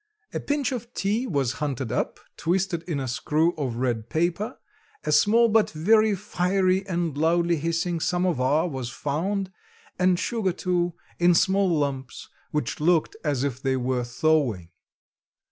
[0.33, 4.57] A pinch of tea was hunted up, twisted in a screw of red paper;
[5.03, 9.51] a small but very fiery and loudly hissing samovar was found,
[9.99, 14.71] and sugar too in small lumps, which looked as if they were thawing.